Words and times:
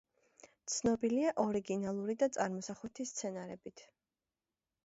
ცნობილია 0.75 1.33
ორიგინალური 1.43 2.17
და 2.23 2.31
წარმოსახვითი 2.39 3.07
სცენარებით. 3.13 3.89